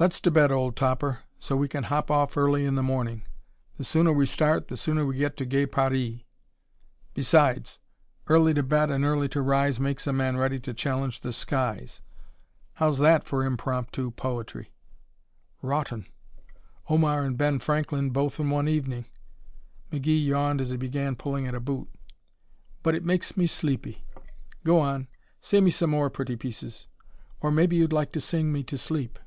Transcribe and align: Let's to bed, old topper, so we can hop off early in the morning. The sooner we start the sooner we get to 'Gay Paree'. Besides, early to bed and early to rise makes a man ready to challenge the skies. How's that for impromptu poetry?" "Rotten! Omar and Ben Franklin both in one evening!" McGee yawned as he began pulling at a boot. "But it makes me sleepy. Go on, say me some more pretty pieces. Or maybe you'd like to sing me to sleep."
Let's 0.00 0.18
to 0.22 0.30
bed, 0.30 0.50
old 0.50 0.76
topper, 0.76 1.24
so 1.38 1.56
we 1.58 1.68
can 1.68 1.82
hop 1.84 2.10
off 2.10 2.34
early 2.34 2.64
in 2.64 2.74
the 2.74 2.82
morning. 2.82 3.26
The 3.76 3.84
sooner 3.84 4.10
we 4.14 4.24
start 4.24 4.68
the 4.68 4.76
sooner 4.78 5.04
we 5.04 5.14
get 5.16 5.36
to 5.36 5.44
'Gay 5.44 5.66
Paree'. 5.66 6.24
Besides, 7.12 7.78
early 8.26 8.54
to 8.54 8.62
bed 8.62 8.88
and 8.90 9.04
early 9.04 9.28
to 9.28 9.42
rise 9.42 9.78
makes 9.78 10.06
a 10.06 10.12
man 10.14 10.38
ready 10.38 10.58
to 10.60 10.72
challenge 10.72 11.20
the 11.20 11.34
skies. 11.34 12.00
How's 12.80 12.96
that 12.96 13.24
for 13.24 13.44
impromptu 13.44 14.10
poetry?" 14.12 14.72
"Rotten! 15.60 16.06
Omar 16.88 17.22
and 17.26 17.36
Ben 17.36 17.58
Franklin 17.58 18.08
both 18.08 18.40
in 18.40 18.48
one 18.48 18.68
evening!" 18.68 19.04
McGee 19.92 20.24
yawned 20.24 20.62
as 20.62 20.70
he 20.70 20.78
began 20.78 21.14
pulling 21.14 21.46
at 21.46 21.54
a 21.54 21.60
boot. 21.60 21.90
"But 22.82 22.94
it 22.94 23.04
makes 23.04 23.36
me 23.36 23.46
sleepy. 23.46 24.02
Go 24.64 24.80
on, 24.80 25.08
say 25.42 25.60
me 25.60 25.70
some 25.70 25.90
more 25.90 26.08
pretty 26.08 26.36
pieces. 26.36 26.86
Or 27.42 27.50
maybe 27.50 27.76
you'd 27.76 27.92
like 27.92 28.12
to 28.12 28.20
sing 28.22 28.50
me 28.50 28.62
to 28.62 28.78
sleep." 28.78 29.18